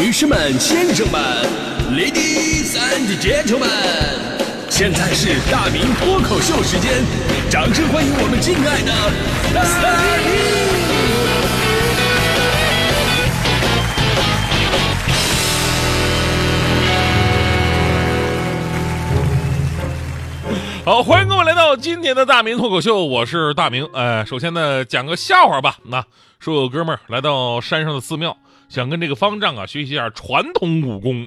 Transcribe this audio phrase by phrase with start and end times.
[0.00, 1.20] 女士们、先生们
[1.90, 3.68] ，Ladies and Gentlemen，
[4.70, 7.02] 现在是大明脱口秀时间，
[7.50, 8.92] 掌声欢迎我们敬爱的
[9.52, 9.60] 大
[10.22, 10.38] 明！
[20.84, 23.84] 好，欢迎各位来到今天的大明脱口秀，我是大明。
[23.92, 25.78] 呃，首先呢，讲个笑话吧。
[25.86, 26.04] 那
[26.38, 28.36] 说有哥们儿来到山上的寺庙，
[28.68, 31.26] 想跟这个方丈啊学习一下传统武功。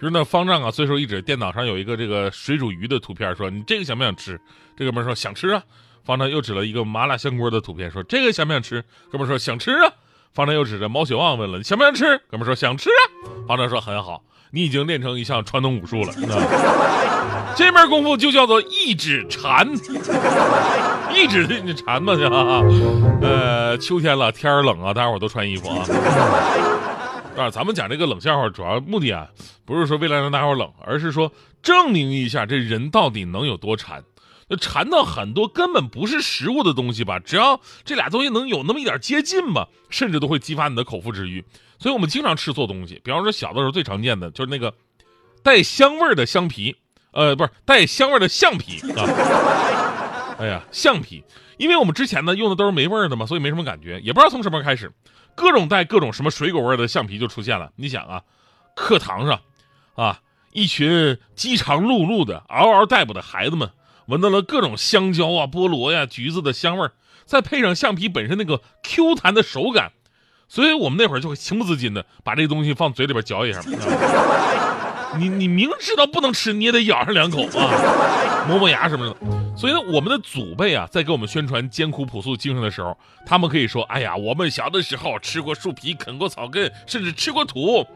[0.00, 4.40] 就是那方丈啊，随手一指，电脑上有一个这个水煮鱼的图片，说你这个想不想吃？
[4.76, 5.62] 这哥们说想吃啊。
[6.04, 8.82] 方丈又指了一个麻辣香锅的图片，说这个想不想吃？
[9.12, 9.92] 哥们说想吃啊。
[10.34, 12.18] 方丈又指着毛血旺问了，你想不想吃？
[12.28, 13.00] 哥们说想吃啊。
[13.46, 16.12] 方丈说很好，你已经练成一项传统武术了。
[17.54, 19.68] 这门功夫就叫做一指禅，
[21.14, 22.60] 一指你禅吧去啊。
[23.20, 25.86] 呃，秋天了，天儿冷啊，大家伙都穿衣服啊。
[27.36, 29.28] 啊，咱们讲这个冷笑话，主要目的啊，
[29.64, 34.04] 不是说为了让大家伙冷，而是说证明一下这人到底能有多馋。
[34.48, 41.42] 那馋到很多根本不是食物的东西吧，只要这俩东西能有那么一点接近吧，甚至都会激发你的口腹之欲。
[41.78, 44.74] 所以我们经常吃错东西，比方说小的时候最常见的就是那个
[45.42, 46.76] 带香味儿的香皮，
[47.12, 50.36] 呃，不是带香味儿的橡皮啊。
[50.38, 51.22] 哎呀，橡皮，
[51.56, 54.92] 因为我们之前呢用的都是没味儿的嘛，所以没什么感觉，也不知道从什么时候开始，
[55.34, 57.70] 各种带各种什么水果味的橡皮就出现了。
[57.76, 58.22] 你想啊，
[58.74, 59.40] 课堂上，
[59.94, 60.20] 啊，
[60.52, 63.70] 一群饥肠辘辘的嗷嗷待哺的孩子们，
[64.06, 66.92] 闻到了各种香蕉啊、菠萝呀、橘子的香味儿，
[67.24, 69.92] 再配上橡皮本身那个 Q 弹的手感，
[70.48, 73.60] 所以我们那会儿就会情不自禁的把这东西放嘴里边嚼一下。
[75.18, 79.16] 你你明知道不能吃，你也得咬上两口啊，磨磨牙什么的。
[79.56, 82.96] 所以呢，我们的祖辈啊，在给我们宣传艰苦朴素精神的时候，
[83.26, 87.86] 他们可以说：“哎呀，我们小的时候吃过树皮，啃过草根，甚至吃过土。”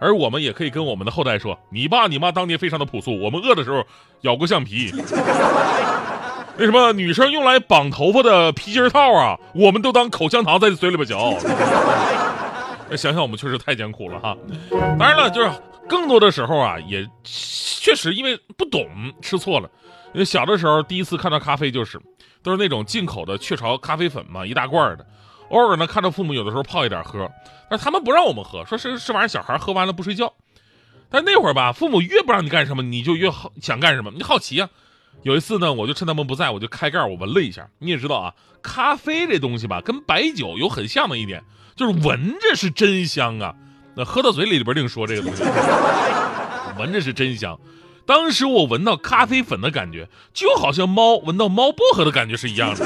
[0.00, 3.84] 而我们也可以跟我们的后代说：“你爸你妈当年非常的朴素，我们饿的时候
[4.22, 4.92] 咬过橡皮。
[6.58, 11.36] 那什么，女生用来绑头发的皮筋套啊，我们都当口香糖在嘴里边嚼。
[12.96, 14.36] 想想我们确实太艰苦了哈。
[14.98, 15.50] 当然了，就是
[15.92, 18.88] 更多的时候啊，也确实因为不懂
[19.20, 19.70] 吃错了。
[20.14, 22.00] 因为小的时候第一次看到咖啡就是，
[22.42, 25.06] 都是那种进口的雀巢咖啡粉嘛，一大罐的。
[25.50, 27.30] 偶尔呢看到父母有的时候泡一点喝，
[27.68, 30.32] 但他们不让我们喝，说是这玩意儿小孩喝完了不睡觉。
[31.10, 34.70] 但那会儿吧，父母越不让你干什么，你就越好想干什么，你好奇啊。
[35.24, 37.68] 有一次呢，我就趁他们不在，我就开盖我闻了一下。
[37.78, 41.44] 你也知道啊，咖啡这东西吧，跟白酒有很像的一点，
[41.76, 43.54] 就是闻着是真香啊。
[43.94, 45.42] 那喝到嘴里里边另说这个东西，
[46.78, 47.58] 闻着是真香。
[48.04, 52.84] 当时我闻到咖啡粉的感觉，就好像猫闻到猫薄荷的感觉是一样的，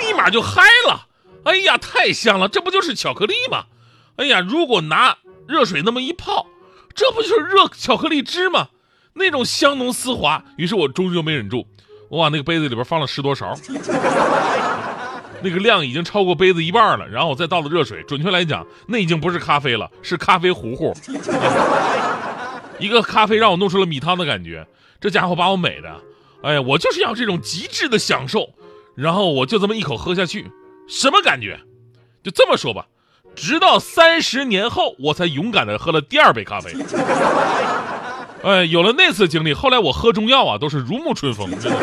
[0.00, 1.06] 立马就嗨了。
[1.44, 3.64] 哎呀，太香了，这不就是巧克力吗？
[4.16, 5.16] 哎呀，如果拿
[5.46, 6.46] 热水那么一泡，
[6.94, 8.68] 这不就是热巧克力汁吗？
[9.12, 10.42] 那种香浓丝滑。
[10.56, 11.66] 于是我终究没忍住，
[12.08, 13.54] 我往那个杯子里边放了十多勺，
[15.42, 17.06] 那个量已经超过杯子一半了。
[17.08, 20.94] 然后我再倒了热水，准确来讲，那已经不是咖啡了，是咖啡糊糊。
[22.78, 24.66] 一个咖啡让我弄出了米汤的感觉，
[25.00, 25.88] 这家伙把我美的，
[26.42, 28.50] 哎呀，我就是要这种极致的享受。
[28.94, 30.50] 然后我就这么一口喝下去，
[30.88, 31.60] 什么感觉？
[32.22, 32.86] 就这么说吧，
[33.34, 36.72] 直到三十年后，我才勇敢的喝了第二杯咖啡。
[38.42, 41.50] 哎，有了那次经历，后来我喝中药啊，都是如沐春风。
[41.58, 41.78] 真的。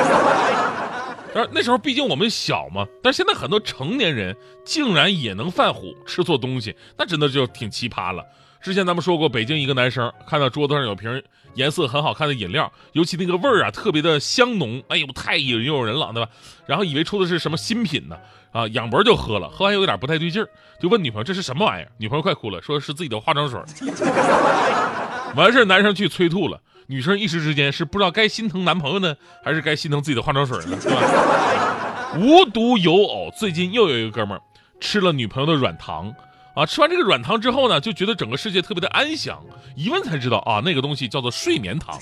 [1.34, 8.24] 但是那时候毕竟我们小嘛，但是现在很多成年人竟然也能犯虎，吃错东西，那真的就挺奇葩了。
[8.62, 11.22] 之前咱们说过，北京一个男生看到桌子上有瓶
[11.56, 16.30] 颜色很好看的饮料，尤其那个味儿啊特别的香浓，哎呦太引诱人了，对吧？
[16.66, 18.18] 然后以为出的是什么新品呢，
[18.52, 20.48] 啊，仰脖就喝了，喝完有点不太对劲儿，
[20.80, 23.60] 就问女朋友这是什么玩意儿，女朋友快哭了，说是自己的化妆水。
[25.36, 32.18] 完事男生去催吐了，女生一时之间是不知道该心疼男朋友呢，还是该心疼自己的化妆水呢，对吧？
[32.20, 34.42] 无独有偶，最近又有一个哥们儿
[34.80, 36.14] 吃了女朋友的软糖。
[36.56, 39.42] 啊，吃完这个软糖之后呢，就觉得整个世界特别的安详。
[39.76, 42.00] 一问才知道啊，那个东西叫做睡眠糖，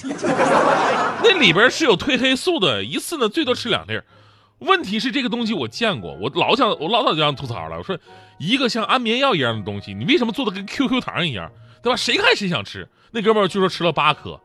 [1.24, 3.98] 那里边是有褪黑素的，一次呢最多吃两粒。
[4.60, 7.98] 问题是这个东西我见过，我老想我老早就想吐槽了，我说
[8.40, 11.50] 一个像安眠药一样的东西，你为什么做的跟 QQ 糖一样，
[11.82, 11.96] 对吧？
[11.96, 12.86] 谁看谁想吃。
[13.12, 14.38] 那哥们儿据说吃了八颗，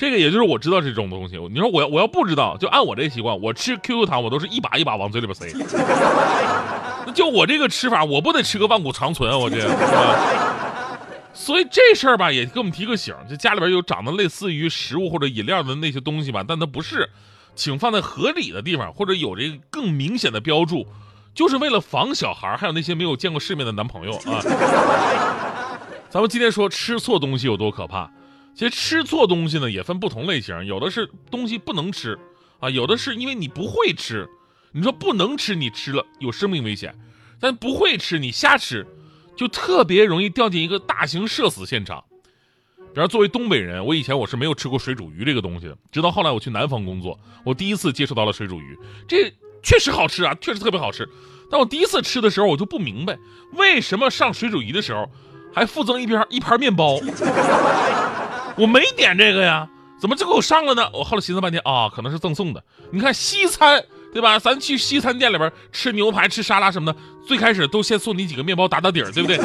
[0.00, 1.36] 这个也就是我知道这种东西。
[1.50, 5.46] 你说我要我要不知道，就按我这习惯，我吃 QQ 糖我都是一把一把往嘴里边塞。
[7.04, 9.36] 那就我这个吃法，我不得吃个万古长存啊！
[9.36, 9.60] 我这，
[11.34, 17.10] 所以这事儿吧，也给我们提个醒：就家里边有长得类似于食物或者饮料的那些东西吧，但它不是，
[17.54, 20.86] 请放在合理的地方，或者有这个更明显的标注，
[21.34, 24.40] 就是为了防小孩，还有那些没有见过世面的男朋友啊。
[26.08, 28.10] 咱们今天说吃错东西有多可怕，
[28.54, 32.18] 其实吃错东西呢也分不同类型，有的是东西不能吃
[32.58, 34.28] 啊，有的是因为你不会吃。
[34.72, 36.92] 你说不能吃，你吃了有生命危险；
[37.40, 38.86] 但不会吃，你瞎吃，
[39.36, 42.04] 就特别容易掉进一个大型社死现场。
[42.92, 49.32] 比方作为东北人，我以前我是没有吃过水煮鱼这个东西的，直到后来我去南方工作，我第一次接触到了水煮鱼，这
[49.62, 51.08] 确实好吃啊，确实特别好吃。
[51.50, 53.18] 但我第一次吃的时候，我就不明白
[53.54, 55.10] 为什么上水煮鱼的时候
[55.52, 56.96] 还附赠一边一盘面包，
[58.56, 59.68] 我没点这个呀，
[60.00, 60.88] 怎么就给我上了呢？
[60.92, 62.62] 我后来寻思半天啊，可能是赠送的。
[62.90, 63.84] 你看西餐。
[64.12, 64.40] 对吧？
[64.40, 69.38] 咱去西餐店里边吃牛排、吃沙拉什么的，最开始都先送你几个面包打打底儿，对不对？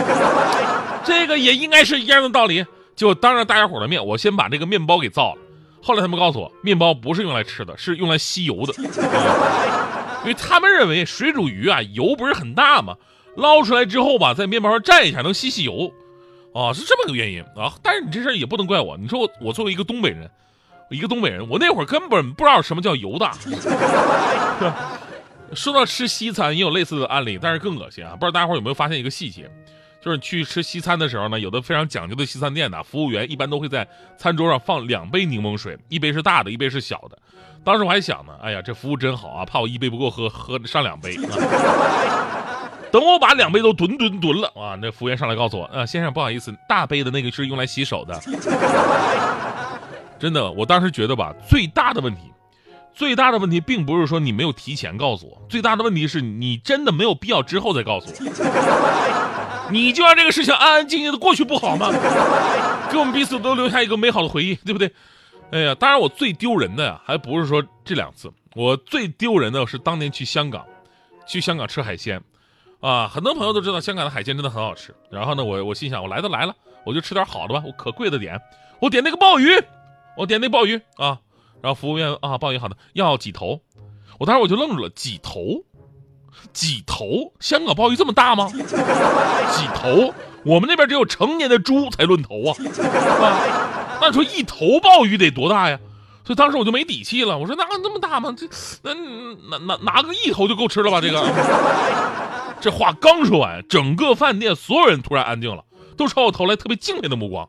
[1.05, 2.65] 这个也应该是一样的道理。
[2.95, 5.41] 就当着大家伙的面，我先把这个面包给造了。
[5.83, 8.73] 后来他们告诉我，面包不是用来吃的，是用来吸油的，
[10.23, 12.95] 因为他们认为水煮鱼啊油不是很大嘛，
[13.35, 15.93] 捞出来之后吧，在面包上蘸一下能吸吸油，
[16.55, 17.75] 啊，是这么个原因啊。
[17.83, 20.27] 但是你这事儿也不能怪我，你说我我作为一个东北人。
[20.91, 23.33] 一个东北人，我那会儿根本不知道什么叫油大。
[25.55, 28.11] 说到吃西餐，也有类似的案例，但是更恶心啊！
[28.11, 29.49] 不知道大家伙有没有发现一个细节，
[29.99, 37.17] 就是去吃西餐的时候呢，有的非常讲究的西餐店呢，服务员一般都会在餐桌上放两杯柠檬水，一杯是大的，一杯是小的。
[37.63, 42.24] 当时我还想呢，哎呀，这服务真好啊，怕我一杯不够喝，喝上两杯啊。
[42.95, 48.17] 等我把两杯都吨吨吨了啊，那服务员上来告诉我，呃，先生不好意思，大杯的那个是用来洗手的。
[50.17, 52.31] 真的，我当时觉得吧，最大的问题，
[52.93, 61.91] 最大的问题并不是说你没有提前告诉我，最大的问题是你真的没有必要之后再告诉我，你就让这个事情安安静静的过去不好吗？
[62.89, 64.89] 给我们彼此都留下一个美好的回忆，对不对？
[65.51, 70.65] 哎呀，当然我最丢人的呀，还不是说这两次，我最丢人的是当年去香港，
[71.27, 72.21] 去香港吃海鲜，
[72.85, 74.93] 啊，很多朋友都知道香港的海鲜真的很好吃。
[75.09, 76.55] 然后呢，我我心想，我来都来了，
[76.85, 78.39] 我就吃点好的吧，我可贵的点，
[78.79, 79.59] 我点那个鲍鱼。
[80.15, 81.17] 我点那鲍鱼啊，
[81.61, 83.59] 然后服务员啊，鲍鱼好的，要几头？
[84.19, 85.63] 我当时我就愣住了，几头？
[86.53, 87.33] 几头？
[87.39, 88.47] 香港鲍鱼这么大吗？
[88.47, 90.13] 几头？
[90.45, 92.55] 我们那边只有成年的猪才论头啊！
[93.19, 95.79] 啊，那说一头鲍鱼得多大呀？
[96.23, 98.33] 所以当时我就没底气了，我说那那么大吗？
[98.37, 98.47] 这
[98.83, 98.93] 那
[99.49, 101.01] 拿拿拿个一头就够吃了吧？
[101.01, 101.19] 这个，
[102.65, 105.63] 这话刚说完，整个饭店所有人突然安静了，
[105.95, 107.47] 都朝我投来特别敬佩的目光，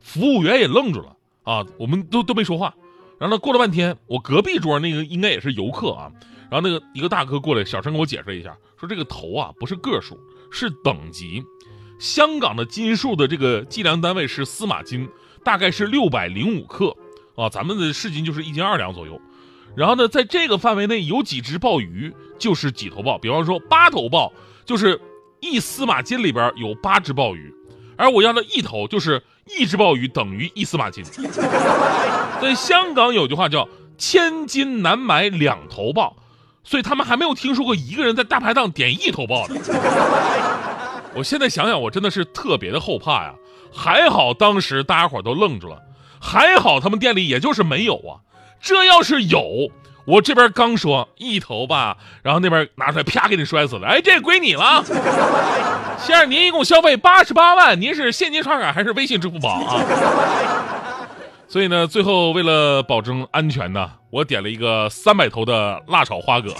[0.00, 1.14] 服务员也愣住了。
[1.42, 2.74] 啊，我们都都没说话，
[3.18, 6.10] 然后呢，过了半天，我隔壁桌那个应该也是游客啊，
[6.50, 10.18] 然后那个一个大哥过来，小声给我解释一下，说这个头啊不是个数，
[10.50, 11.44] 是等级，
[11.98, 15.06] 香港的斤数的这个计量单位是司马斤，
[15.44, 16.96] 大概是六百零五克
[17.34, 19.20] 啊，咱们的市斤就是一斤二两左右，
[19.76, 24.32] 然后呢，在这个范围内有几只鲍鱼就是几头鲍，比方说八头鲍
[24.66, 25.00] 就是
[25.40, 27.54] 一司马斤里边有八只鲍鱼，
[27.96, 29.22] 而我要的一头就是。
[29.56, 31.04] 一只鲍鱼等于一司马斤，
[32.42, 36.16] 在香港有句话叫“千金难买两头鲍”，
[36.66, 39.54] 所以他们还没有听说过一个人在大排档点一头鲍的。
[41.14, 43.34] 我现在想想，我真的是特别的后怕呀！
[43.72, 45.80] 还好当时大家伙都愣住了，
[46.20, 48.26] 还好他们店里也就是没有啊，
[48.60, 49.70] 这要是有。
[50.06, 53.88] 我这边刚说一头吧，然后那边拿出来啪给你摔死了。
[53.88, 54.82] 哎，这归你了，
[55.98, 59.82] 先生，您一共消费八十八万，您是现金刷卡还是微信支付宝啊？
[61.48, 66.54] 所以呢，最后为了保证安全呢，我点了一个三百头的辣炒花蛤。